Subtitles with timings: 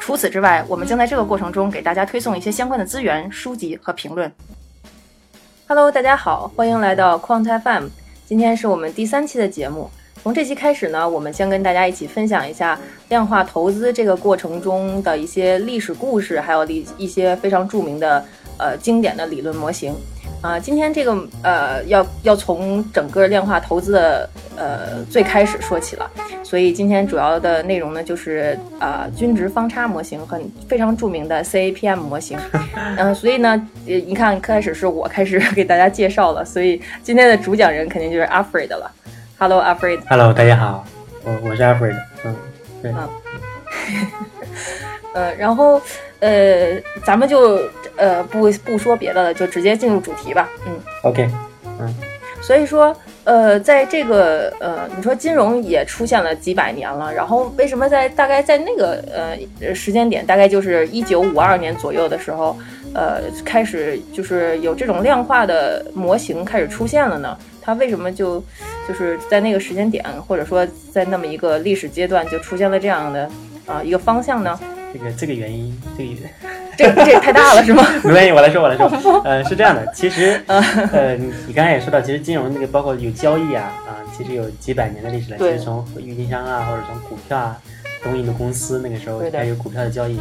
[0.00, 4.32] 除此之外，我们将在这个过程中给大家推送一些相关的资源、书籍和评论。
[5.66, 7.88] Hello，大家好，欢迎来到 Quant FM。
[8.24, 9.90] 今天是我们第三期的节目。
[10.22, 18.24] 从这期开始呢，我们先跟大家一起分享一下量化投资这个过程中的一些历史故事，还有一一些非常著名的
[18.58, 19.94] 呃经典的理论模型。
[20.40, 24.28] 啊，今天这个呃，要要从整个量化投资的
[24.58, 26.10] 呃最开始说起了，
[26.42, 32.36] 所以今天主要的内容呢，就是呃均值方差模型，很非常著名的 CAPM 模型。
[32.96, 38.90] 嗯， 所以呢，你看开始是我开始给大家介绍了，所以今天的主讲人肯定就是 Alfred 了。
[39.38, 40.00] Hello，Alfred。
[40.08, 40.84] Hello，大家好，
[41.24, 41.94] 我我是 Alfred。
[42.24, 42.36] 嗯，
[42.82, 42.92] 对。
[45.14, 45.80] 呃，然后
[46.20, 47.60] 呃，咱们就。
[48.00, 50.48] 呃，不不说别的了，就直接进入主题吧。
[50.64, 51.28] 嗯，OK，
[51.80, 51.92] 嗯，
[52.40, 52.96] 所以说，
[53.28, 62.56] 呃，在这个呃，你说金融也出现了几百年了，然后为什么在大概在那个呃时间点，大概就是一九五二年左右的时候，
[62.94, 67.36] 呃，开始就是有这种量化的模型开始出现了呢？
[67.60, 68.42] 它为什么就
[68.88, 73.28] 就是在那个时间点，或者说在那么一个历史阶段就出现了这样的
[73.66, 74.58] 啊一个方向呢？
[74.92, 76.28] 这个这个原因，这个。
[76.78, 77.84] 这这也太大了，是吗？
[78.04, 79.20] 没关系，我来说，我来说。
[79.24, 81.16] 呃，是这样的，其实，呃，
[81.48, 85.38] 你刚才也说到，其实金融那个包括有交易啊，啊，其实有几百年的历史了。
[85.38, 87.56] 其实从郁金香啊，或者从股票啊，
[88.04, 90.20] 东印度公司那个时候还有股票的交易。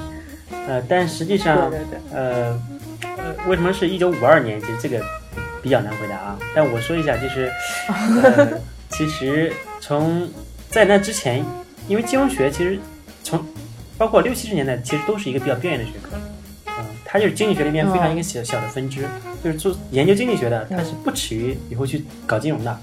[0.68, 1.72] 呃，但实际上，
[2.12, 2.60] 呃，
[3.04, 4.60] 呃，为什么是一九五二年？
[4.60, 5.00] 其实这个
[5.62, 6.40] 比较难回答啊。
[6.56, 7.52] 但我说一下，就是，
[8.24, 8.48] 呃，
[8.90, 10.28] 其实从
[10.72, 11.46] 在那之前，
[11.88, 12.80] 因为金融学其实
[13.24, 13.46] 从
[13.98, 16.16] 包括六七十年代，其实都是一个比较边缘的学科。
[16.16, 16.22] 嗯
[17.10, 19.08] 它就是经济学里面非常一个小小的分支，
[19.42, 22.80] 就是做研究经济学的，它是不耻于以后去搞金融的，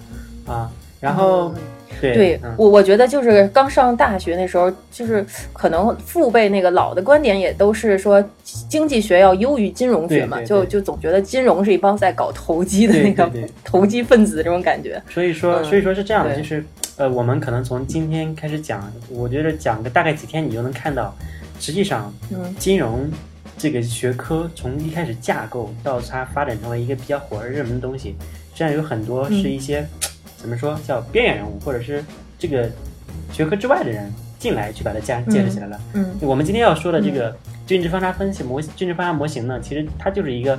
[0.47, 1.55] 啊，然后，
[2.01, 8.23] 对，我我觉得就是刚上大学那时候，就是可能父辈那个老的观点也都是说
[8.69, 13.31] 经济学要优于金融学嘛，就就总觉得金融是一帮在搞投机的那个
[13.65, 15.03] 投机分子这种感觉。
[15.11, 16.65] 所以说，所以说是这样的，就是
[16.97, 21.15] 呃，我们可能从今天开始讲，我觉得讲个大概几天，你就能看到，
[21.59, 22.13] 实际上，
[22.59, 23.11] 金融。
[23.57, 28.09] 这个学科从一开始架构到它发展成为一个比较火热热门的东西，
[28.53, 29.87] 实际上有很多是一些
[30.45, 32.05] 怎么说叫边缘人物，或者是
[32.39, 32.69] 这个
[33.33, 35.81] 学科之外的人进来去把它建建设起来了。
[35.95, 37.35] 嗯，我们今天要说的这个
[37.67, 40.59] 均值方差分析模均值方差模型呢，其实它就是一个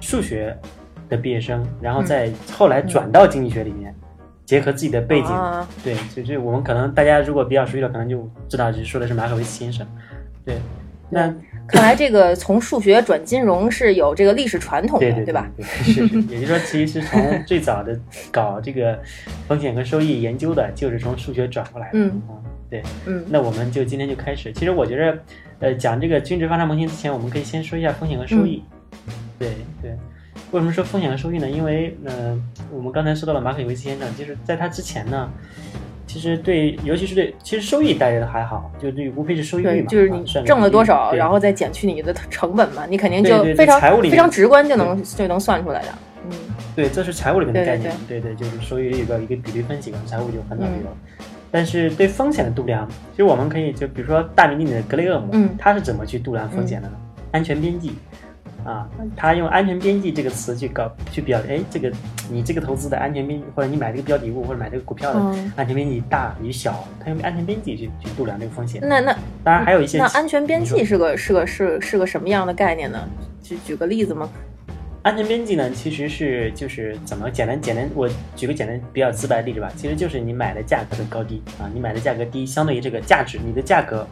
[0.00, 0.56] 数学
[1.10, 3.94] 的毕业生，然后在后来转到经济学里面，
[4.46, 5.28] 结合自己的背景，
[5.84, 9.86] 对，所以这我们可能大家如果比较熟悉的，可能就知道，就说的是马可维奇先生。
[10.42, 10.56] 对，
[11.10, 11.30] 那。
[11.68, 15.50] 看来这个从数学转金融是有这个历史传统的，对吧？
[15.82, 17.98] 是，也就是说，其实从最早的
[18.30, 18.98] 搞这个
[19.48, 21.98] 风险和收益研究的，就是从数学转过来的。
[21.98, 22.22] 嗯，
[22.70, 24.52] 对，嗯，那我们就今天就开始。
[24.52, 25.18] 其实我觉得，
[25.58, 28.62] 呃，讲这个均值方差模型之前，我们可以先说一下风险和收益。
[29.38, 29.50] 对
[29.82, 29.90] 对，
[30.52, 31.50] 为什么说风险和收益呢？
[31.50, 32.40] 因为，呃，
[32.70, 35.30] 我们刚才说到了马可维奇先生，就是在他之前呢。
[36.16, 45.88] 其实对，尤其是对，其实收益大家都还好，就对，无非是收益率嘛，就是你挣了多少，然后再减去你的成本嘛，你肯定就非常非常直观就能就能算出来的。
[46.30, 46.32] 嗯，
[46.74, 50.96] 对，这是财务里面的概念，对对，就是收益率的一个比率分析，财务就很早就有了。
[51.50, 56.94] 但是对风险的度量，其实我们可以就比如说大名鼎鼎的格雷厄姆，他是怎么去度量风险的呢？
[57.32, 57.92] 安全边际。
[58.66, 61.92] 啊，他用安全边际这个词去搞去表，哎，这个
[62.28, 65.20] 你这个投资的安全边际，或者你买这个标的物或者买这个股票的
[65.54, 68.80] 安全边际大与小，他用安全边际去去度量这个风险。
[68.82, 69.98] 那那当然还有一些。
[69.98, 73.08] 那安全边际是个是个是是个什么样的概念呢？
[73.40, 74.28] 举举个例子吗？
[75.02, 84.04] 安全边际呢，其实是就是怎么简单简单，我举个简单比较直白的例子吧，其实就是你买的价格的高低啊，你买的价格低，相对于这个价值，你的价格。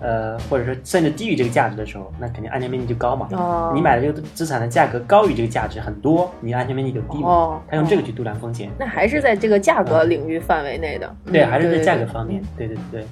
[0.00, 3.28] 呃，或者说甚至低于这个价值的时候，那肯定安全边际就高嘛。
[3.32, 3.72] 哦。
[3.74, 7.28] 你买的这个资产的价格高于这个价值很多，你安全边际就低嘛。
[7.28, 7.62] 哦。
[7.68, 8.70] 他用这个去度量风险。
[8.78, 11.14] 那还是在这个价格领域范围内的。
[11.26, 12.42] 对，还是在价格方面。
[12.56, 13.04] 对对对。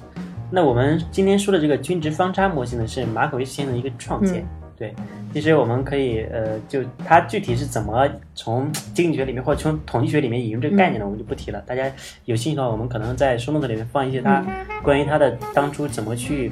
[0.51, 4.43] 那我们今天说的这个均值方差模型呢，是马可维奇先生的一个创建。
[4.75, 4.93] 对。
[5.31, 11.61] 其实我们可以，呃，就它具体是怎么从经济学里面或者从统计学里面引用这个概念呢，我们就不提了。
[11.67, 11.85] 大家
[12.25, 14.43] 有兴趣的话，我们可能在书目子里面放一些它
[14.81, 16.51] 关于它的当初怎么去。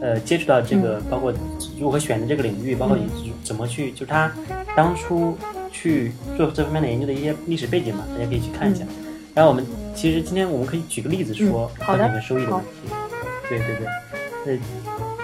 [0.00, 1.32] 呃接触到这个，包括
[1.78, 4.30] 如何选择这个领域，包括你怎么去，就是他
[4.76, 5.36] 当初
[5.72, 8.84] 去做这方面的研究的一些历史背景嘛，大家可以去看一下。
[9.34, 9.64] 然后我们
[9.94, 12.68] 其实今天我们可以举个例子说风险和收益的问题。
[13.48, 14.60] 对对对，呃，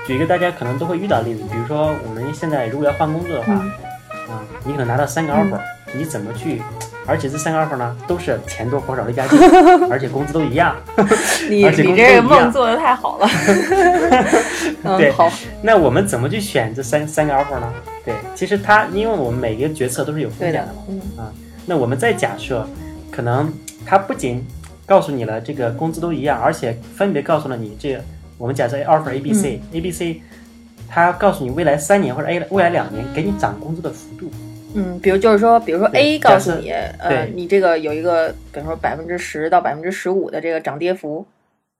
[0.06, 5.60] 举一个大家可能都会遇到的例子，比如说我们现在如果要换工作的话，啊，你可能拿到三个 offer，
[5.96, 6.62] 你怎么去？
[7.06, 9.38] 而且这三个 offer 呢，都是钱多活少的家境，
[9.90, 10.74] 而且工资都一样。
[11.48, 13.28] 你你这个梦做的太好了。
[14.98, 15.30] 对，好。
[15.62, 17.72] 那我们怎么去选这三三个 offer 呢？
[18.04, 20.82] 对，其实它因为我们每个决策都是有风险的嘛。
[20.88, 21.00] 嗯。
[21.18, 21.32] 啊，
[21.66, 22.66] 那我们再假设，
[23.10, 23.52] 可能
[23.86, 24.44] 它不仅
[24.86, 28.00] 告诉你了这个工资都一样，而且分别告诉了你这个。
[28.36, 30.20] 我们假设 offer A B C A B C，
[30.88, 34.28] 它告诉你未来三年或者 A 未来两年给你涨工资的幅度。
[34.74, 41.24] 嗯，比如就是说，比如说 A 告诉你，呃，你这个有一个，比如说百分之十到百分之十五的这个涨跌幅，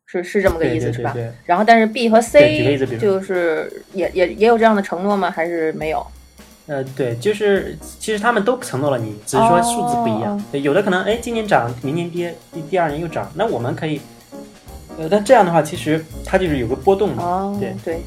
[0.06, 1.14] 是是这么个意思是吧？
[1.44, 5.31] 然后但是 B 和 C 就是也也也有这样的承诺吗？
[5.31, 6.06] 还是没有？
[6.67, 10.43] 呃，对，就是其实他们都承诺了你，只是说数字不一样。
[10.52, 14.00] 有的可能哎，今年涨，明年跌，第第二年又涨，那我们可以。
[14.97, 18.00] 呃，那这样的话，其实它就是有个波动的，对对。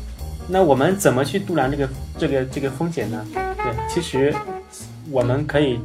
[0.47, 3.25] 那我们怎么去度量这个这个这个风险呢？
[3.33, 4.33] 对，其实
[5.11, 5.79] 我们可以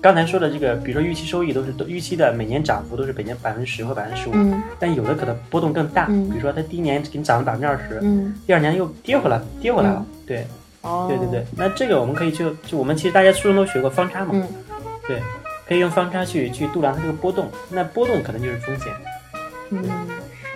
[0.00, 4.32] 刚才说的这个，比如说预期收益都是都预期的每年涨幅都是每年百分之十或百分之十五，
[4.78, 8.00] 但有的可能波动更大，比如说它第一年给你涨了百分之二十，
[8.46, 10.46] 第二年又跌回来，跌回来了，对，
[11.08, 11.44] 对对对。
[11.56, 14.34] 那这个我们可以就就我们其实大家初中都学过方差嘛，
[15.06, 15.18] 对，
[15.68, 18.92] 可以用方差去去度量它这个波动，那波动可能就是风险，
[19.70, 19.84] 嗯。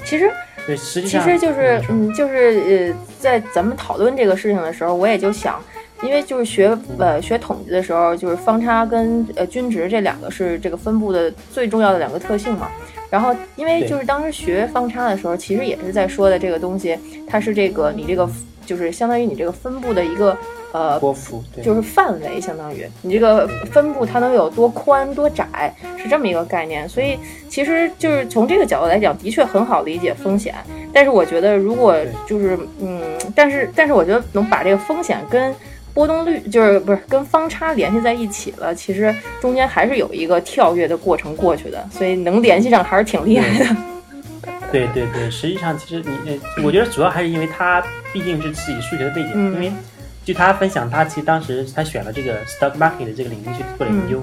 [0.06, 0.30] 其实，
[0.66, 5.58] 对，实际上其实就是，嗯，就是呃，在咱们讨论这个事情的时候，我也就想，
[6.04, 12.68] 因为就是学呃学统计的时候，就是方差跟呃均值这两个是这个分布的最重要的两个特性嘛。
[13.10, 18.28] 然后，因为就是当时学方差的时候，其实也是在说的这个东西，它是这个你这个
[18.66, 20.36] 就是相当于你这个分布的一个。
[20.74, 26.88] 呃，波幅就是范围，相当于你这个分布它能有多宽多窄，是这么一个概念。
[26.88, 27.16] 所以
[27.48, 30.52] 其实就是从这个角度来讲，的确很好理解风险。
[30.92, 31.96] 但是我觉得，如果
[32.26, 33.00] 就是嗯，
[33.36, 35.54] 但是但是我觉得能把这个风险跟
[35.94, 41.88] 波动率，就是不是跟方差联系在一起了，其实中间还是有一个跳跃的过程过去的。
[41.90, 43.76] 所以能联系上还是挺厉害的。
[44.70, 47.82] 对对对，实际上其实你，我觉得主要还是因为他
[48.12, 49.72] 毕竟是自己数学的背景，因为。
[50.26, 54.22] 据他分享，他其实当时他选了这个 stock market 的这个领域去做了研究，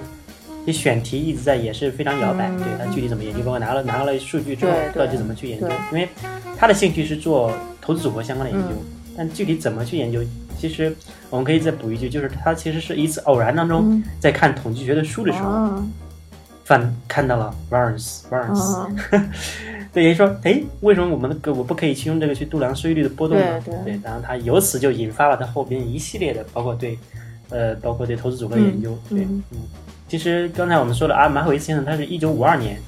[0.66, 2.50] 这选题一直在也是非常摇摆。
[2.58, 5.68] 对他具体怎么研究，包括拿了拿了数据之后，到底怎么去研究？
[5.92, 6.10] 因为
[6.58, 8.74] 他的兴趣是做投资组合相关的研究，
[9.16, 10.24] 但具体怎么去研究，
[10.62, 10.96] 其实
[11.32, 15.82] 我们可以再补一句，就是他其实是一次偶然当中在看统计学的书的时候，
[16.64, 18.88] 翻看到了 variance variance。
[19.92, 23.60] 对，也说，哎，为什么我们的个我不可以去用这个去度量收益率的波动呢？
[23.84, 26.98] 对，然后他由此就引发了他后边一系列的，包括对，
[27.50, 28.96] 呃，包括对投资组合的研究。
[29.10, 29.44] 对，嗯，
[30.08, 32.80] 其实刚才我们说的啊，马可维斯先生他是一九五二年，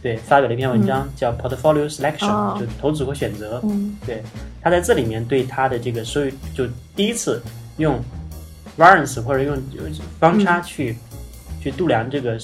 [0.00, 3.60] 对，发表了一篇文章叫 Portfolio Selection，就投资组合选择。
[3.64, 4.22] 嗯，对，
[4.62, 7.42] 他在这里面对他的这个收益，就第一次
[7.78, 7.98] 用
[8.78, 9.56] variance 或者用
[10.20, 10.96] 方差去
[11.60, 12.38] 去度量这个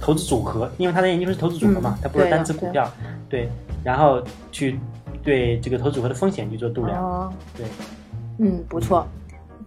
[0.00, 2.88] 投资组合，因为他的研究是投资组合嘛，他不是单只股票。
[3.28, 3.48] 对，
[3.82, 4.22] 然后
[4.52, 4.78] 去
[5.22, 7.02] 对这个投资组合的风险去做度量。
[7.02, 7.66] 哦对，
[8.38, 9.06] 嗯，不错。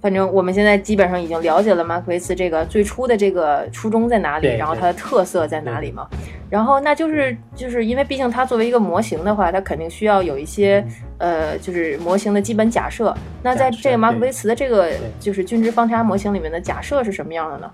[0.02, 6.06] 反正我们现在基本上已经了解了马克维斯这个最初的这个初衷在哪里，然后它的特色在哪里嘛。
[6.54, 10.86] 然后那就是就是因为毕竟它作为一个模型的话，它肯定需要有一些
[11.18, 13.12] 呃，就是模型的基本假设。
[13.42, 17.72] 那在这个马可维茨的这个就是均值方差模型里面的假设是什么样的呢？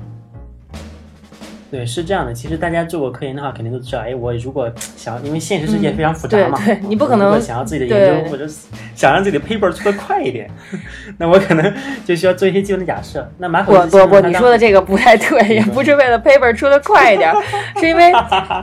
[1.71, 2.33] 对，是这样的。
[2.33, 4.01] 其实大家做过科研的话，肯定都知道。
[4.01, 8.47] 哎，我如果想，因为现实世界非常复杂嘛，对，你不可能想要自己的研究或者
[8.95, 10.49] 想让自己的 paper 出的快一点，
[11.19, 11.73] 那我可能
[12.05, 13.29] 就需要做一些基本的假设。
[13.37, 17.31] 那马可不不不，你说的这个不太对，也不是为了 paper 出的快一点，
[17.77, 18.11] 是因为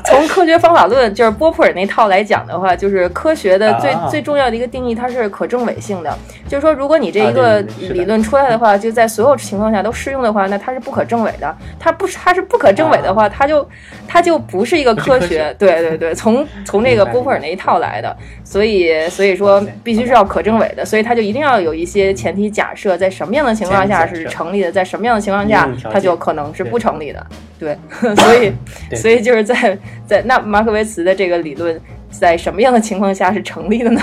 [0.07, 6.13] 从科学方法论，就是波普尔那套来讲的话，就是科学的最最重要的一个定义，它是可证伪性的。
[6.49, 11.57] 就是说，如果你这一个理论出来的话，就在所有情况下都适用的话，那它是不可证伪的。
[11.79, 12.96] 它不是，它是不可证伪。
[13.01, 13.69] 的话，它就
[14.07, 27.27] 它就不是一个科学，对对对， 从从这个波普尔那一套来的，所以所以说必须是要可证伪的，所以它就一定要有一些前提假设，在什么样的情况下是成立的，在什么样的情况下它就可能是不成立的，
[27.59, 27.77] 对，
[28.17, 28.53] 所以
[28.97, 34.01] 所以就是在在那马克维茨的这个理论在什么样的情况下是成立的呢？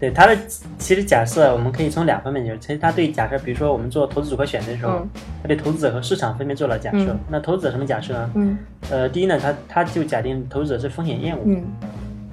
[0.00, 0.36] 对他的
[0.78, 5.04] 其实假设，我们可以从两方面就是其实他对假设，比如说我们做投资组合选择的时候，
[5.42, 7.16] 他对投资者和市场分别做了假设。
[7.28, 8.30] 那投资者什么假设呢？
[8.36, 8.58] 嗯，
[8.90, 11.42] 呃，第一呢，他他就假定投资者是风险厌恶。
[11.46, 11.64] 嗯，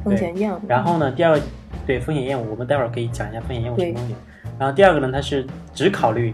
[0.03, 0.61] 风险厌恶。
[0.67, 1.41] 然后呢，第二个
[1.87, 4.15] 对风险厌恶，我们待会儿可以讲一下风险厌恶什么东西。
[4.59, 6.33] 然后第二个呢，它是只考虑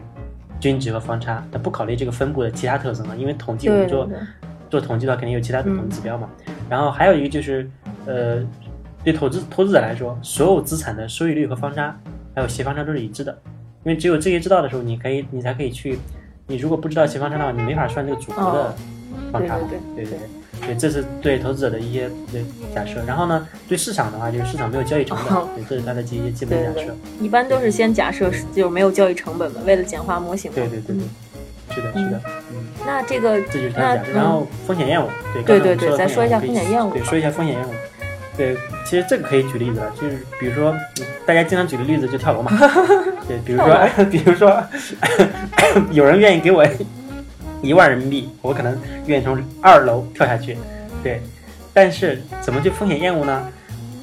[0.59, 4.09] 均值和方差，它不考虑这个分布的其他特征了，因为统计我们做
[4.69, 6.29] 做统计的话，肯定有其他的统计指标嘛。
[6.69, 7.69] 然后还有一个就是，
[8.05, 8.37] 呃，
[9.03, 11.95] 对投资投资者来说，所有资产的收益率和方差，
[12.35, 13.37] 还有斜方差都是一致的，
[13.83, 15.99] 因为只有这些知道的时候，你可以你才可以去，
[16.47, 18.75] 你如果不知道斜方差的话，你没法算这个组合的
[19.31, 19.57] 方差。
[19.95, 20.19] 对对对。
[20.63, 22.07] 对，这是对投资者的一些
[22.75, 23.03] 假设。
[23.07, 26.95] 然后呢，对市场的话，就是市场没有交易成本，对，这是它的一些基本假设。
[27.19, 30.51] 一般都是先假设就是没有交易成本嘛，为了简化模型。
[30.51, 32.21] 对对对对，是的，是的。
[32.51, 34.11] 嗯，那这个这就是它的假设。
[34.11, 36.93] 然后风险厌恶，对对对对，咱说一下风险厌恶。
[36.93, 37.73] 对，说一下风险厌恶。
[38.41, 40.75] 对，其实这个可以举例子，就是比如说
[41.27, 42.51] 大家经常举的例子就跳楼嘛。
[43.27, 44.63] 对，比如说， 比如说，
[45.91, 46.65] 有人愿意给我。
[47.63, 50.57] 一万人民币，我可能愿意从二楼跳下去，
[51.03, 51.21] 对。
[51.71, 53.47] 但是怎么就风险厌恶呢？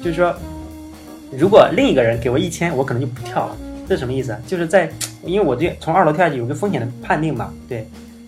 [0.01, 0.33] 就是说，
[1.29, 3.57] 如果另一个人给我一千，我可能就不跳了。
[3.85, 4.39] 这什么意思啊？
[4.47, 4.89] 就是在
[5.25, 7.85] 因为我这从二楼跳下去有个风险的判定嘛，对。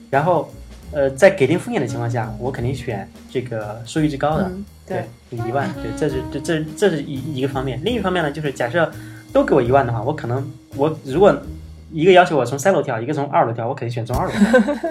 [0.10, 0.52] 然后，
[0.92, 4.52] 呃，在给定风险的情况下，我肯定选这个收益最高的，
[5.30, 5.70] 对，一万。
[5.82, 7.80] 对，这是这这这是一一个方面。
[7.84, 8.92] 另一方面呢，就是假设
[9.34, 11.36] 都给我一万的话，我可能我如果。
[11.94, 14.34] 一个要求我从三楼跳，一个从二楼跳，我肯定选从二楼。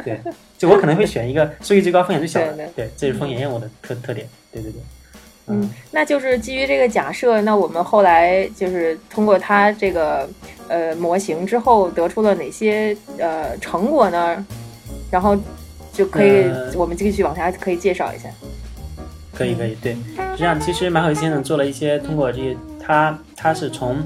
[0.05, 0.21] 对，
[0.59, 2.69] 就我可能会选一个收益最高、风险最小的。
[2.77, 4.29] 对，这是风险厌恶的特特点。
[4.53, 4.83] 对对对。
[5.47, 10.29] 嗯，那就是基于这个假设，那我们后来就是通过它这个
[10.69, 14.47] 呃模型之后得出了哪些呃成果呢？
[15.11, 15.35] 然后
[15.95, 18.29] 就可以我们继续往下可以介绍一下。
[19.41, 19.95] 可以可以，对，
[20.33, 23.97] 实际上其实马可先生做了一些通过这些，他他是从。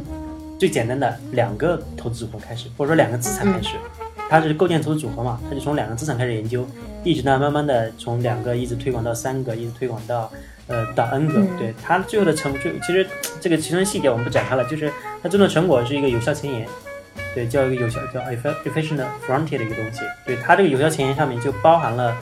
[0.57, 3.71] 最简单的两个投资组合开始，或者说两个资产开始，
[4.31, 5.39] 他是构建投资组合嘛？
[5.47, 6.67] 他就从两个资产开始研究，
[7.03, 10.31] 一直呢慢慢的从两个一直推广到三个，一直推广到
[10.69, 11.43] 呃到 N 个。
[11.59, 13.05] 对他最后的成就，其实
[13.41, 14.91] 这个其中的细节我们不展开了，就是
[15.23, 16.67] 他最终的成果是一个有效前沿，
[17.35, 20.01] 对，叫一个有效叫 efficient frontier 的一个东西。
[20.25, 22.17] 对他这个有效前沿上面就包含了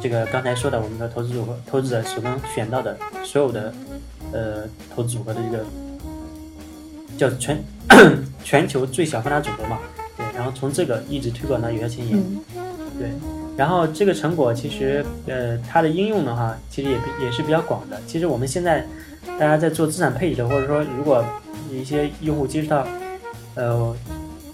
[0.00, 3.72] 这个刚才说的我们的投资组合，投资者所能选到的所有的
[4.32, 4.64] 呃
[4.94, 5.64] 投资组合的一个
[7.18, 7.58] 叫全。
[8.42, 9.78] 全球最小方差组合嘛，
[10.16, 12.16] 对，然后从这个一直推广到有效前沿，
[12.98, 13.08] 对，
[13.56, 18.00] 然后这个成果其实呃它的应用的话，其实也也是比较广的。
[18.06, 18.84] 其实我们现在
[19.26, 21.24] 大家在做资产配置的，或者说如果
[21.72, 22.86] 一些用户接触到
[23.54, 23.96] 呃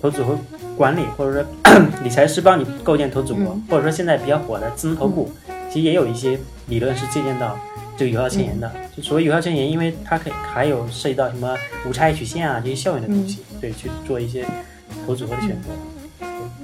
[0.00, 0.38] 投组合
[0.76, 1.44] 管理，或者说
[2.02, 5.30] 理财师帮你构建投组合，或者说现在比较火的智能投顾，
[5.68, 7.58] 其实也有一些理论是借鉴到。
[7.94, 11.54] 这个有效前沿的，就所谓有效前沿，因为它可以还有涉及到什么
[11.86, 14.46] 无差异曲线啊这些效应的东西，对，去做一些
[15.06, 15.68] 投组合的选择，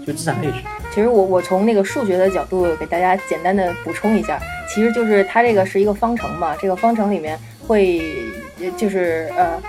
[0.07, 0.55] 就资产配置。
[0.93, 4.41] 其实我我从那个数学的角度给大家简单的补充一下，
[4.75, 8.03] 其实就是它这个是一个方程嘛，这个方程里面会
[8.77, 9.63] 就是呃。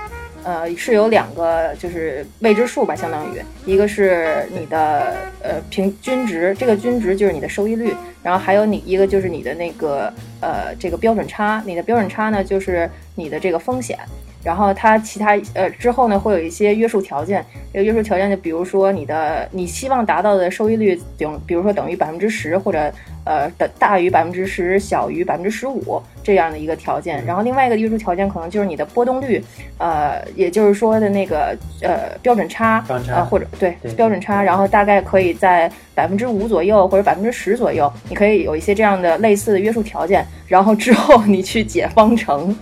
[0.50, 13.96] 呃，是有两个，就是未知数吧，相当于一个是你的呃平均值，这个均值就是你的收益率，然后还有你一个就是你的那个呃这个标准差，你的标准差呢就是你的这个风险，
[14.44, 22.92] 然后它其他呃之后呢会有一些约束条件，这个约束条件就比如说你的你希望达到的收益率等，比如说等于百分之十或者。
[23.26, 29.44] 呃，的大于百分之十，小于百分之十五这样的一个条件，然后另外一个约束条件可能就是你的波动率，
[29.78, 42.56] 呃，也就是说的那个呃标准差，呃或者对标准差，然后大概可以在百分之五左右或者百分之十左右，你可以有一些这样的类似的约束条件，然后之后你去解方程，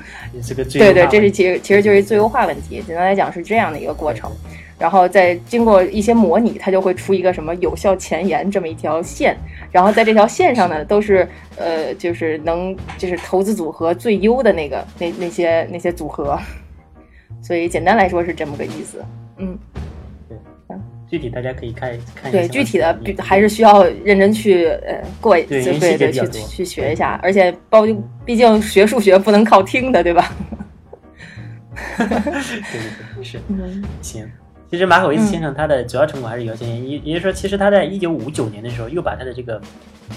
[0.80, 4.30] 对对，这是其实其实就是最优化问题，简单来讲是这样的一个过程。
[4.80, 9.36] 然后再经过一些模拟，它就会出一个什么有效前沿这么一条线，
[9.72, 16.38] 然后在这条线上呢，都是呃，就是能就是投资组合最优的那个那那些那些组合，
[17.42, 19.04] 所以简单来说是这么个意思。
[19.38, 19.58] 嗯，
[20.30, 20.38] 对，
[21.10, 22.32] 具体大家可以看看。
[22.32, 27.84] 对，具体的还是需要认真去呃过，对对对，去去学一下，而且包
[28.24, 30.32] 毕竟学数学不能靠听的，对吧？
[31.98, 32.32] 对对
[33.16, 33.40] 对，是，
[34.02, 34.30] 行。
[34.70, 39.62] 其实马可维斯先生他的主要成果还是有效前沿，也也就是说，其实他在一九五九年的时候又把他的这个，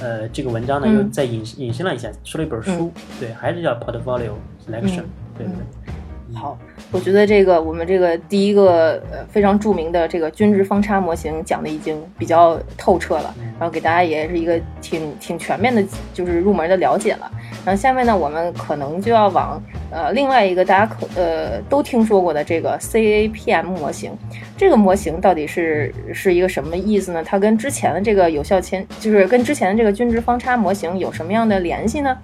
[0.00, 4.32] 呃，这个文章呢又再引引申了一下，出了一本书，对，还是叫 Portfolio
[4.66, 5.04] Selection，
[5.36, 5.46] 对对。
[5.46, 5.94] 对。
[6.32, 6.56] 好，
[6.92, 17.28] 我觉得这个我们这个第一个呃非常著名的这个均值方差模型讲的已经比较透彻了，然后给大家也是一个挺挺全面的，就是入门的了解了。
[17.64, 24.12] 然后下面呢，我们可能就要往呃另外一个大家可呃都听说过的这个 CAPM 模型，
[24.56, 27.22] 这个模型到底是是一个什么意思呢？
[27.22, 32.16] 它跟之前的这个有效前就是跟之前的这个均值方差模型有什么样的联系呢？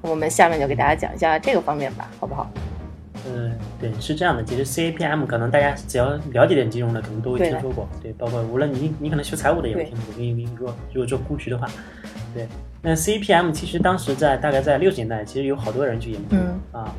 [0.00, 2.50] 我们下面就给大家讲一下这个方面吧，好不好？
[3.26, 4.44] 呃，对，是这样的。
[4.44, 7.88] 其实 CAPM 可能大家只要了解点金融的，可能都会听说过。
[8.02, 10.22] 对，包括无论你你可能学财务的也会听说过。
[10.22, 11.66] 因为如果如果做估值的话，
[12.34, 12.48] 对。
[12.82, 16.36] 那 CAPM 其实当时在大概在六十年代，其实有好多人去研究
[16.72, 16.94] 啊。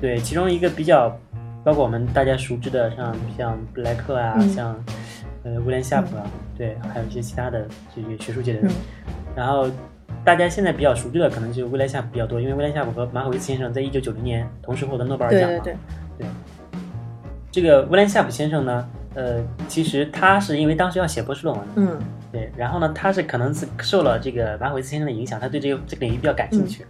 [0.00, 1.10] 对，其中一个比较，
[1.64, 4.84] 包括我们大家熟知的，像像布莱克啊，像
[5.42, 6.22] 呃威廉夏普啊，
[6.56, 8.70] 对，还有一些其他的这些学术界的人。
[9.34, 9.68] 然后
[10.24, 15.58] 大家现在比较熟知的，可能就威廉夏普比较多，因为威廉夏普和马可维茨先生在一九九零年同时获得诺贝尔奖嘛。
[15.58, 15.76] 对对对。
[16.18, 16.26] 对。
[17.50, 21.66] 这个威廉夏普先生呢，呃，其实他是因为当时要写博士论文。
[21.74, 21.98] 嗯。
[22.32, 26.86] 对，然后呢，他是可能是受了这个马可维茨先生的影响，他对这个这个领域比较感兴趣。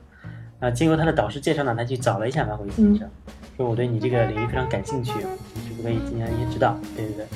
[0.59, 3.09] 啊，经过他的导师介绍呢，他去找了一下马可维茨先生，
[3.56, 5.12] 说我对你这个领域非常感兴趣，
[5.54, 6.78] 你可不可以进行一些指导？
[6.94, 7.26] 对对对。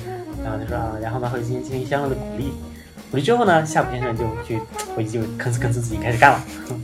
[0.43, 2.51] 然后他说啊，然后马可维茨先生进行相应的鼓励，
[3.09, 4.61] 鼓励之后呢，夏普先生就去
[4.95, 6.43] 回去就吭哧吭哧自己开始干了。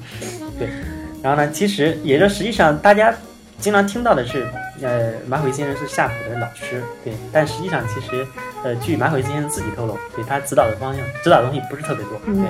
[0.58, 0.68] 对，
[1.22, 3.14] 然后呢，其实也就实际上大家
[3.60, 4.48] 经常听到的是，
[4.82, 8.26] 呃，马可维先生是夏普的老师，对，但实际上其实。
[8.64, 12.46] 呃，据马可先生自己透露，对他指导的方向、指导的东西不是特别多，对，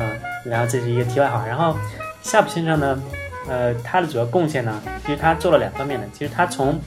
[0.00, 0.10] 嗯，
[0.44, 1.46] 然后这是一个题外话。
[1.46, 1.76] 然后
[2.22, 3.02] 夏普先生呢，
[3.48, 6.06] 呃，他的主要贡献呢，其实他做了两方面的。
[6.12, 6.80] 其实他从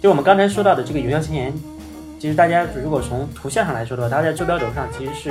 [0.00, 1.54] 就我们刚才说到的这个有效前沿，
[2.18, 5.30] 其实大家如果从图像上来说的话，它在坐标轴上其实是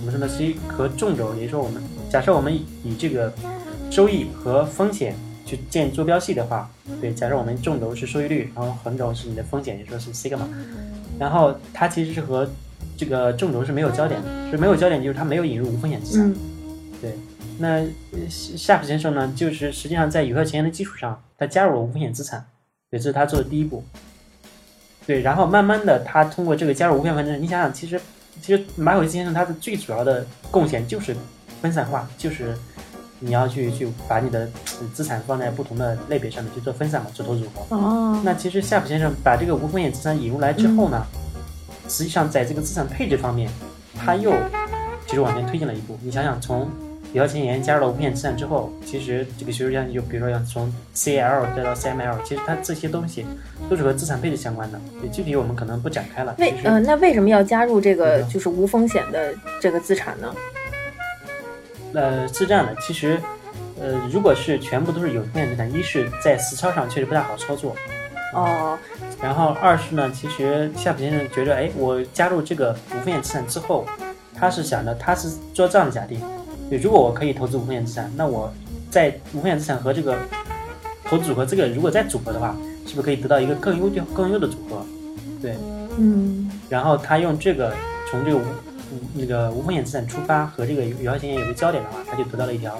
[0.00, 3.32] 我们说的是一和纵轴，也就是说我们假设我们以这个
[3.90, 5.14] 收益和风险
[5.46, 6.68] 去建坐标系的话，
[7.00, 10.46] 对，假设我们纵轴是收益率，然后横轴是你的风险，也说是西格玛。
[11.20, 12.48] 然后它其实是和
[12.96, 16.34] 这个纵轴是没有交点的，是没有交点，就是它没有引入无风险资产。
[17.02, 17.14] 对，
[17.58, 17.84] 那
[18.30, 22.42] 夏普先生呢，就是实际上在有效前沿的基础上，他加入了无风险资产，
[22.90, 23.84] 对，这是他做的第一步。
[25.06, 28.00] 对，然后慢慢的，他通过这个加入无风险资产，你想想，其实
[28.40, 31.14] 其实马可维先生他的最主要的贡献就是
[31.60, 32.56] 分散化，就是
[33.20, 34.48] 你要去去把你的
[34.92, 37.76] 资产放在不同的类别上面去做分散嘛，做投资组合。
[37.76, 38.20] 哦。
[38.24, 41.06] 那其实夏普先生把这个无风险资产引入来之后呢？
[41.88, 43.50] 实际上，在这个资产配置方面，
[43.96, 44.32] 他又
[45.06, 45.98] 其实往前推进了一步。
[46.02, 46.70] 你想想，从
[47.12, 53.26] 有效前沿加入了无风险资产之后，其实这个学术家就比如说要从 CL 再到 CML，其实它这些东西
[53.68, 54.80] 都是和资产配置相关的。
[55.10, 56.32] 具体我们可能不展开了。
[56.38, 60.32] 为呃，那为什么要加入这个就是无风险的这个资产呢？
[61.94, 63.20] 呃，是这样的，其实
[63.80, 67.74] 呃，如果是全部都是有风险资产，一是在实操上确实不太好操作。
[68.34, 68.78] 哦。
[69.22, 73.84] 然后二是呢，其实夏普先生觉得，哎，我加入这个无风险资产之后，
[74.34, 76.18] 他是想着，他是做这样的假定，
[76.70, 78.50] 对，如果我可以投资无风险资产，那我
[78.90, 80.16] 在无风险资产和这个
[81.04, 84.86] 投资组合这个如果再组合的话，是不是可以得到一个更优的、更优的组合？
[85.42, 85.56] 对，
[85.98, 86.50] 嗯。
[86.70, 87.74] 然后他用这个
[88.10, 88.42] 从这个无
[89.14, 92.76] 那个无风险资产出发和这个有效前沿有个交点的话，他就得到了一条。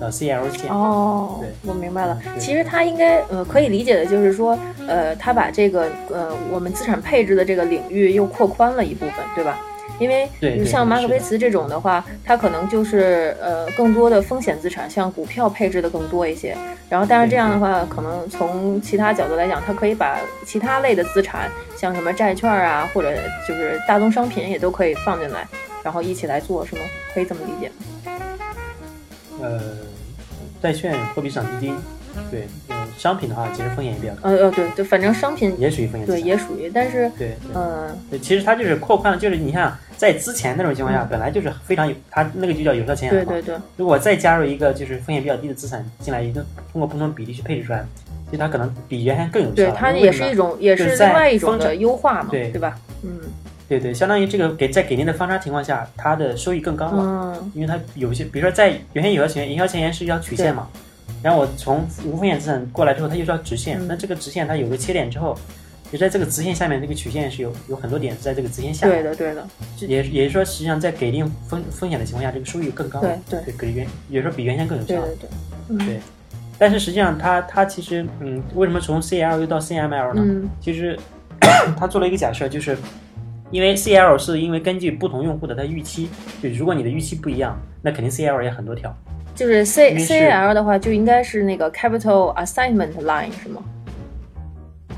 [0.00, 2.20] 呃，C L 线哦，对，我明白了。
[2.38, 9.60] 其实他应该呃，可以理解的就是说，呃，他把这个呃，我们资产配置的这个领域又扩宽了一部分，对吧？
[9.98, 10.28] 因为
[10.64, 16.56] 像马可菲茨这种的话，它可能就是呃，更多的风险资产，像股票配置的更多一些。
[16.88, 23.14] 然后，但是这样的话，可能从其他角度来讲，它可以把其他类的资产，像什么债券啊，或者
[23.46, 25.46] 就是大宗商品也都可以放进来，
[25.82, 26.82] 然后一起来做，是吗？
[27.14, 27.74] 可以这么理解吗？
[29.40, 29.60] 呃。
[30.62, 31.76] 债券货币市场基金，
[32.30, 34.20] 对，嗯，商品的话，其实风险也比较高。
[34.28, 36.06] 呃呃，对对，反正商品也属于风险。
[36.06, 43.56] 对，也属于，但是对，嗯，对，其实它就是扩宽了，就是你像，在之前那种情况下，本来就是非常有，它那个就叫有效前沿对对对。
[43.76, 47.84] 如果再加入一个就是风险比较低的资产进来，一个通过不同比例去配置出来，
[48.26, 49.54] 其实它可能比原先更有效。
[49.54, 52.76] 对，它也是一种，也是另外一种的优化嘛，对对吧？
[53.02, 53.20] 嗯。
[53.68, 60.68] 对对，相当于这个给在给定的方差情况下，它的收益更高嘛，因为它有些，比如说在原先有效前沿，营销前沿是一条曲线嘛。
[61.22, 63.80] 然后我从无风险资产过来之后，它就是条直线。
[63.86, 65.38] 那这个直线它有个切点之后，
[65.90, 68.88] 就在这个直线下面，这个曲线是有有很多点在这个直线下。
[68.88, 69.46] 对的，对的。
[69.80, 73.00] 也也就是说，实际上在给定风风险的情况下，这个收益更高。
[73.00, 73.54] 对对。
[73.56, 75.00] 给原有时候比原先更有效。
[75.00, 75.14] 对
[75.68, 75.86] 对对。
[75.86, 76.00] 对。
[76.58, 80.22] 但是实际上，它它其实嗯，为什么从 CL 又到 CML 呢？
[80.24, 80.48] 嗯。
[80.60, 80.98] 其实
[81.78, 82.76] 它做了一个假设，就是
[83.50, 86.08] 因为 CL 是因为根据不同用户的他预期，
[86.42, 88.96] 就如果你的预期不一样，那肯定 CL 也很多条。
[89.34, 93.62] 就是 C C L 的话，就应该是那个 Capital Assignment Line 是吗？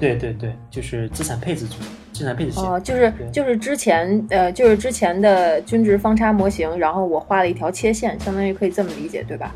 [0.00, 1.76] 对对对，就是资产配置组，
[2.12, 2.64] 资产配置线。
[2.64, 9.54] 哦，就是就是之前呃，就是之前的均值方差模型，然后我画了一条切线，相当于可以这么理解，对吧？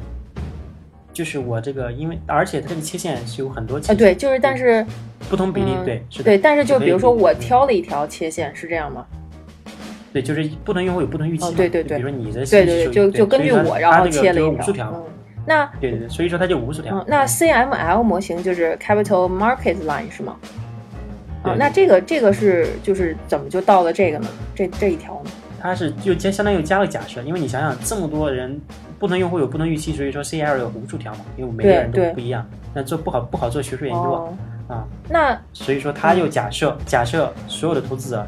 [1.12, 4.86] 就是我这个，因为而且它这个切线是有很多啊，对，就是但是
[5.28, 9.04] 不同比例，对，是对，但是就比如说我挑了一条切线，是这样吗？
[10.12, 11.54] 对，就是不同用户有不同预期嘛。
[11.56, 11.98] 对对对。
[11.98, 15.04] 比如说你的对对对，就就根据我，然后切了一条。
[15.46, 17.02] 那对对对，所以说它就无数条。
[17.08, 20.36] 那 CML 模型就是 Capital Market Line 是吗？
[21.42, 24.28] 啊，那这个这个是就是怎么就到了这个呢？
[24.54, 25.30] 这这一条呢？
[25.60, 28.60] 它是就加相当于加了假设，因为你想想这么多人
[28.98, 34.36] 不同用户有不同预期，所以说 CL 有无数条嘛，因为每个人都不一样，那做不好不好做学术研究
[34.68, 34.84] 啊。
[35.08, 38.26] 那所以说他又假设假设所有的投资者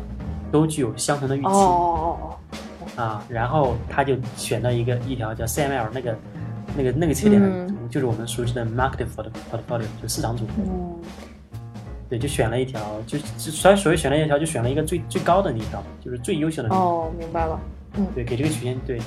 [0.50, 1.46] 都具有相同的预期。
[1.46, 2.36] 哦哦哦。
[2.96, 6.16] 啊，然后他就选了一个一条叫 CML 那个
[6.76, 10.52] 那个那个切点的，就是我们熟知的 Market Portfolio，就市场组合。
[12.08, 16.84] 对，就选了一条，就就所所谓选了一条，就选了一个最最高的那一条，就是最优秀的那条。
[16.84, 17.58] 哦，明白了。
[17.94, 18.98] 嗯，对，给这个曲线，对，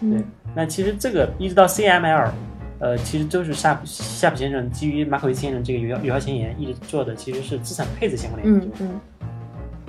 [0.00, 0.24] 对。
[0.54, 2.30] 那其实这个一直到 CML，
[2.78, 8.66] 呃，其实都是夏夏普先生基于马可维先生这个有效有效前沿一直做的，其实是资产配置相关的研究。
[8.80, 9.00] 嗯嗯。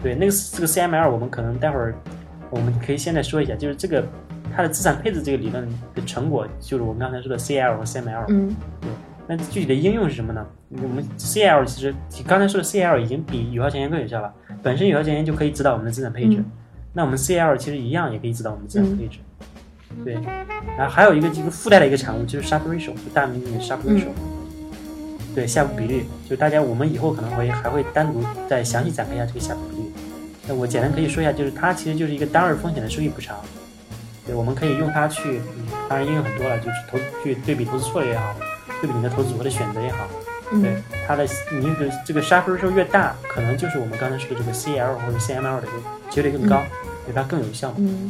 [0.01, 1.95] 对，那个这个 CML，我们可能待会儿
[2.49, 4.03] 我们可以现在说一下，就是这个
[4.55, 8.25] 它的资产配置这个理论的成果，就是我们刚才说的 CL 和 CML。
[8.29, 8.55] 嗯。
[8.81, 8.89] 对。
[9.27, 10.45] 那具体的应用是什么呢？
[10.69, 11.93] 我们 CL 其实
[12.27, 14.33] 刚才说的 CL 已经比有效前沿更有效了。
[14.61, 16.43] 本身有效前沿就可以指导我们的资产配置，
[16.93, 19.19] 那我们 CL 其实一样也可以指导我们的资产配置。
[20.03, 20.15] 对，
[20.77, 24.09] 然后还有一个这个附带的一个产物就是 Sharpe Ratio，就大名鼎鼎的 Sharpe Ratio。
[25.33, 29.90] 对，夏普比率，就大家我们以后可能会还会单独再详细展开一下这个夏普比率。
[30.47, 33.36] 那我简单可以说一下，就是它其实就是一个单日风险的收益补偿。
[34.25, 35.41] 对，我们可以用它去，
[35.89, 38.36] 当然应用很多了，就是投去对比投资策略也好。
[38.82, 40.08] 对比你的投资组合的选择也好，
[40.60, 40.73] 对
[41.06, 45.67] 它的你的这个 Sharpe Ratio 越大，可能就是我们刚才说的这个 CL 或者 CML 的
[46.10, 46.63] 几率更高，
[47.06, 47.71] 对它更有效。
[47.77, 48.10] 嗯，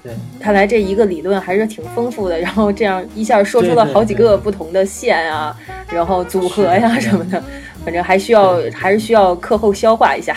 [0.00, 5.58] 对，看来这一个理论还是挺丰富的，然后这样一下说出了好几个不同的线啊，
[5.90, 7.42] 然后组合呀什么的，
[7.84, 10.36] 反正还需要还是需要课后消化一下。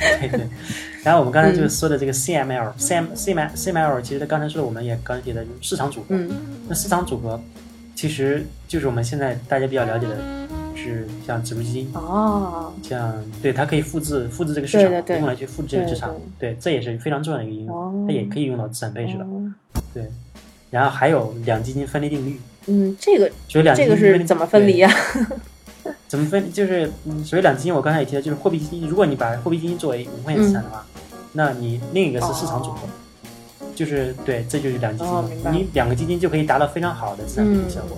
[0.00, 0.40] 对对，
[1.04, 6.16] 然后我们刚才就是说的这个 CML、CM、CM、CML，其实它刚才说的我们也刚提的市场组合，
[6.68, 7.40] 那市场组合。
[7.92, 10.16] 其实就是我们现在大家比较了解的，
[10.74, 11.90] 是像指数基金。
[11.92, 19.26] 哦，像对它可以复制复制这个市场，用来去复制这个市场，对，这也是非常重要的一个应用，它也可以用到资产配置的，
[19.92, 20.10] 对。
[20.70, 24.90] 然后还有两基金分离定律，嗯，这个所以两这个是怎么分离啊？
[26.10, 26.52] 怎么分？
[26.52, 26.90] 就是
[27.24, 30.84] 所谓两基金我刚才也提到，就是货币基金，如果你把货币基金作为无风险资产的话，
[31.34, 32.78] 那你另一个是市场组合。
[33.76, 37.96] 就是对，这就是两基金，你两个基金就可以达到非常好的资产配置效果。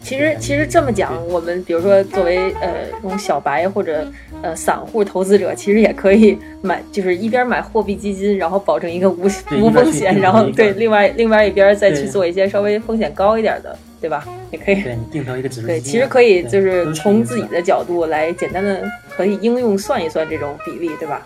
[0.00, 4.10] 其实，其实这么讲，我们比如说作为呃这种小白或者
[4.40, 9.28] 呃散户投资者，其实也可以买，就是一边买货币基金，然后保证一个无
[9.60, 14.26] 无风险，然后对另外另外一边再去做一些稍微风险高一点的，对吧？
[14.50, 14.82] 也可以。
[14.82, 18.82] 对你定成一个指数对，其实可以就是从自己的角度来简单的
[19.16, 21.24] 可以应用算一算这种比例，对吧？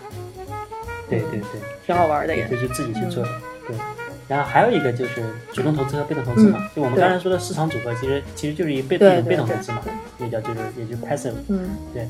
[1.09, 2.47] 对对对，挺好玩的也。
[2.47, 3.23] 就是自己去做。
[3.67, 3.75] 对，
[4.27, 9.81] 然后还有一个就是主动投资和被动投资嘛，就我们刚才说的市场组合，其实其实就是一被动被动投资嘛，
[10.19, 12.07] 也叫就是也就 passive，嗯，对。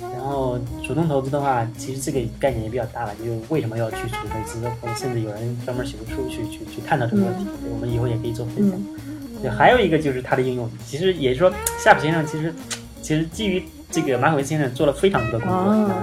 [0.00, 8.80] 然后主动投资的话，其实这个概念也比较大了，就为什么要去主动投资，或者甚至有人专门写过书去去去探讨这个问题，我们以后也可以做分享。
[9.42, 12.54] 对，还有一个就是它的应用，其实也是说夏普先生其实
[13.02, 15.94] 其实基于这个马可威先生做了非常多的工作，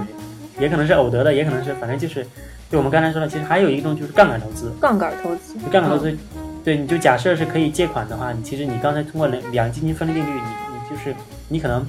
[0.60, 2.26] 也可能是偶得的，也可能是反正就是。
[2.70, 4.70] 就我们刚才说的，其实还有一种就是杠杆投资。
[4.78, 6.14] 杠杆投资，杠杆投资，
[6.62, 10.40] 对，你就假设是可以借款的话，你其实你刚才通过两两基金分离定律，你
[10.74, 11.16] 你就是
[11.48, 11.82] 你可能，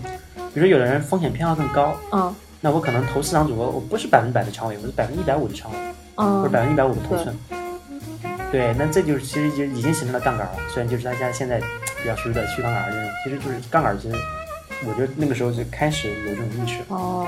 [0.53, 5.77] 比如说有的人风险偏好更高，嗯，那我可能投市场组合，我不是百分之百的仓位，我是百分之一百五的仓位，
[6.15, 7.35] 或者百分之一百五的头寸，
[8.51, 10.53] 对，那这就是其实就已经形成了杠杆了。
[10.73, 14.15] 虽然就是大家现在比较熟悉的去杠杆这种，其实就是杠杆，其实
[14.87, 16.77] 我觉得那个时候就开始有这种意识。
[16.87, 17.27] 哦。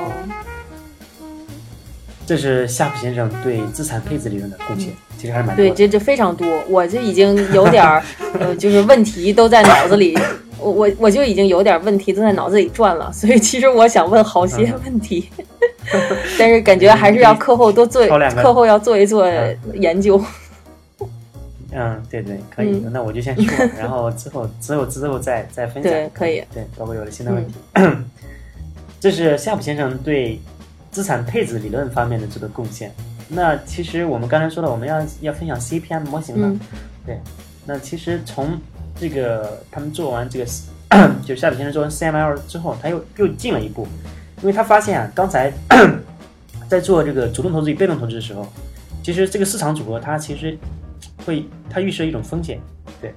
[2.25, 5.65] 这是夏普先生对资产配置理论的贡献，其实还是蛮多。
[5.65, 8.01] 对，这这非常多，我就已经有点儿，
[8.39, 10.17] 呃，就是问题都在脑子里，
[10.57, 15.29] 我我我就已经有点问题都在脑子里转了，所以其实我想问好些问题，
[16.39, 19.27] 但是感觉还是要课后多做，课后要做一做
[19.73, 20.17] 研究。
[20.17, 20.25] 嗯，
[22.10, 27.53] 对对，可以，那我就先说， 然后之后之后之后再再分享，对，可以，对，包括有了新的问题。
[28.99, 30.39] 这是夏普先生对。
[30.91, 32.91] 资产配置理论方面的这个贡献，
[33.29, 36.60] 那其实我们刚才说的，我们要要分享 CPM 模型嘛，
[37.05, 37.17] 对，
[37.65, 38.60] 那其实从
[38.99, 40.45] 这个他们做完这个，
[41.25, 43.88] 就夏普先生做完 CML 之后，他又又进了一步，
[44.41, 45.49] 因为他发现啊，刚才
[46.67, 48.45] 在做这个主动投资与被动投资的时候，
[49.01, 50.57] 其实这个市场组合它其实
[51.25, 52.60] 会它预设一种风险，
[53.01, 53.13] 对，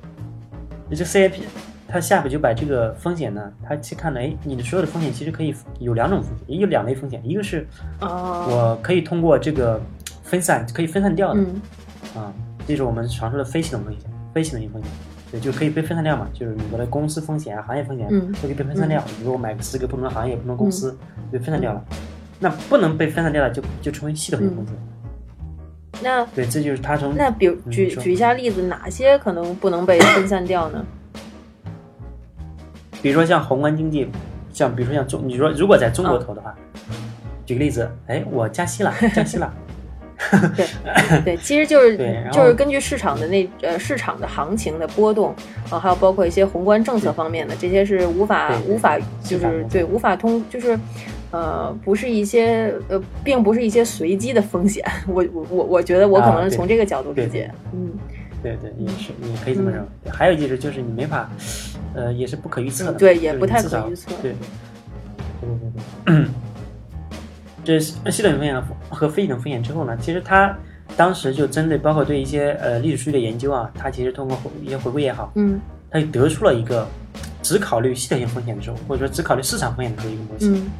[0.90, 1.40] 也就 CIP。
[1.86, 7.64] 它下边就把这个风险呢，它去看了，哎，你的所有的风险其实可以有两种风险，也有两类风险，一个是，
[8.00, 9.80] 我可以通过这个
[10.24, 11.40] 分散，可以分散掉的，
[12.16, 12.32] 啊，
[12.66, 14.90] 这是我们常说的非系统风险，非系统性风险，
[15.30, 19.00] 对，就可以被分散掉嘛，就是你的公司风险啊、行业风险都可以被分散掉。
[19.02, 20.98] 比如果我买个十个不同的行业、不同的公司，
[21.30, 21.84] 被分散掉了。
[22.40, 24.74] 那不能被分散掉的，就就成为系统性风险。
[26.04, 30.84] 那对，这就是他从那比如举举一下例子，哪些可能不能被分散掉呢？
[33.00, 34.06] 比如说像宏观经济，
[34.52, 36.54] 像比如说像中，你说如果在中国投的话，
[37.46, 39.52] 举个例子，哎，我加息了， 加息了。
[40.56, 40.66] 对
[41.24, 41.96] 对，其实就是
[42.32, 45.34] 就是根据市场的那呃市场的行情的波动
[45.70, 50.78] 啊，还有包括一些宏观政策方面的，这些是无法无法就是对无法通就是。
[51.34, 54.84] 呃，不是一些呃，并不是一些随机的风险。
[55.08, 57.50] 我我我我觉得我可能是从这个角度理解。
[57.72, 57.90] 嗯，
[58.40, 60.10] 对对，也是，你可以这么认为。
[60.12, 61.28] 还有就是就是你没法，
[61.92, 62.92] 呃，也是不可预测的。
[62.92, 64.12] 对，也不太可预测。
[64.22, 64.32] 对，
[65.40, 65.50] 对
[66.06, 66.24] 对对。
[67.64, 70.56] 这系统性风险和非系统风险之后呢，其实它
[70.96, 76.86] 当时就针对包括对一些呃历史数据的研究啊，它其实通过一些回顾也好，嗯，他就得出了一个
[77.42, 80.70] 只考虑系统性风险的时候，或者说只考虑市场风险的时候一个模型。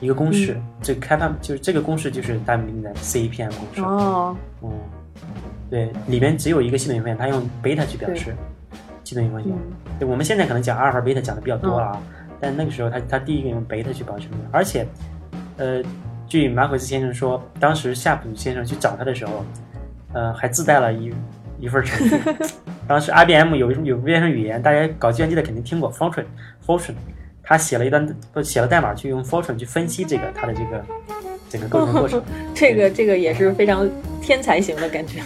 [0.00, 3.82] 一个公式，这开发就是这个公式就是大名的 CPM 公式。
[3.82, 4.70] 哦，嗯，
[5.68, 8.34] 对，里面只有一个系统性风险，它用贝塔去表示
[9.02, 9.52] 系统性风险。
[9.98, 12.02] 对，我们现在可能讲阿尔法、贝塔讲的比较多了啊，
[12.38, 14.86] 但那个时候他他第一个用贝塔去表示而且，
[15.56, 15.82] 呃，
[16.26, 19.44] 据马奎斯先生说，当时夏普先生去找他的时候，
[20.12, 21.12] 呃，还自带了一
[21.58, 22.16] 一份程序。
[22.86, 26.94] 当时 IBM 有有编程语言，大家搞计算机的肯定听过 Fortran，Fortran。
[27.48, 30.84] 他写了一段，不写了代码去用 Fortran 去分析这个它的这个
[31.48, 32.22] 整个构成过程。
[32.54, 33.88] 这个这个也是非常
[34.20, 35.22] 天才型的感觉。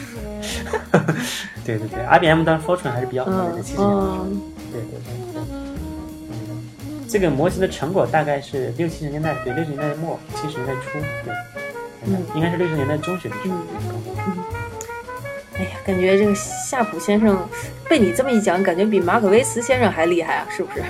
[1.66, 3.78] 对对对，IBM 当然 Fortran 还是比较好的，其实。
[4.72, 5.42] 对对对
[7.08, 11.34] 这个模型的成果大概是六七十年代，对六十年代末七十年代初，对，
[12.06, 13.56] 嗯，应该是六十年代中旬的时候。
[14.28, 14.38] 嗯。
[15.58, 17.36] 哎呀，感觉这个夏普先生
[17.88, 20.82] 被你这么一讲，感觉比马可威茨先生还厉害啊，是不是？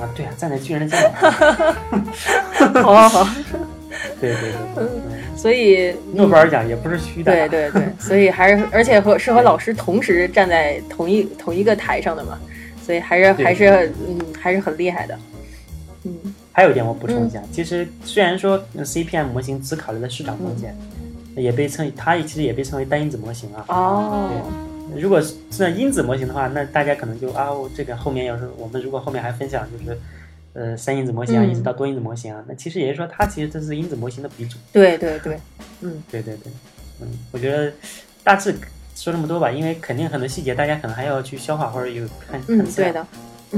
[0.00, 2.82] 啊，对啊，站在巨人的肩膀。
[2.82, 3.28] 好 好，
[4.20, 4.86] 对对对，
[5.36, 7.32] 所以诺贝尔奖也不是虚的。
[7.32, 12.38] 对对对，所以还是，而且和是和老师同时站在同一同一个台上的嘛，
[12.84, 15.18] 所以还是还是嗯还是很厉害的。
[16.04, 16.12] 嗯，
[16.52, 20.76] 还有一点我补充一下，其实虽然说 CPM 模型只考虑了市场风险，
[21.36, 23.64] 也被称它其实也被称为单因子模型啊。
[23.68, 24.30] 哦。
[24.92, 25.00] 对。
[25.00, 29.98] 如果是算因子模型的话，那大家可能就啊，这个后面要是我们如果后面还分享就是，
[30.52, 34.56] 呃，三因子模型啊，一直到多因子模型啊，那其实也就是说，它其实这是因子模型的鼻祖。
[34.72, 35.38] 对对对，
[35.80, 36.52] 嗯，对对对，
[37.00, 37.72] 嗯，我觉得
[38.22, 38.54] 大致
[38.94, 42.40] 说这么多吧，因为肯定很多细节大家可能还要去消化或者有看。
[42.48, 43.06] 嗯，对的，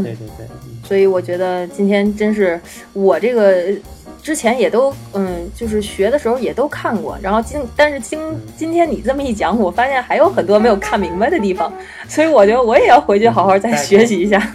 [0.03, 0.47] 对对对，
[0.89, 2.61] 所以我觉得今天真是
[2.93, 3.75] 我这个。
[4.23, 8.19] 之前也都嗯，就是学的时候也都看过，然后今但是今
[8.57, 11.73] 今天你这么一讲，我发现还有很多没有看明白的地方，
[12.09, 14.53] 所以我觉得我也要回去好好再学习一下。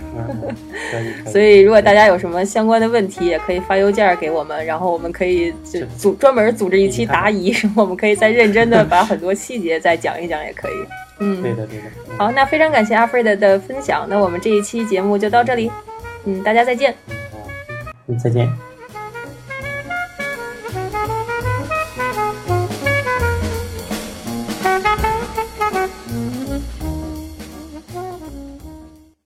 [1.25, 10.73] 所以如果大家有什么相关的问题，也可以发邮件给我们，然后我们可以就组专门组织一期答疑， 我们可以再认真的把很多细节再讲一讲，也可以。
[11.21, 11.83] 嗯，对的对的。
[12.17, 15.71] 好，那非常感谢阿 Fred 的分享，那我们这一期节目就到这里，
[16.25, 16.95] 嗯，大家再见。
[18.07, 18.51] 嗯，再见。